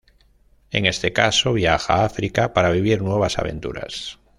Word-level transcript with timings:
En 0.71 0.87
este 0.87 1.13
caso 1.13 1.53
viaja 1.53 1.93
a 2.01 2.05
África 2.05 2.53
para 2.55 2.71
vivir 2.71 3.03
nuevas 3.03 3.37
aventuras. 3.37 4.17